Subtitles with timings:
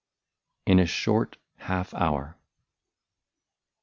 [0.65, 2.35] 25 IN A SHORT HALF HOUR.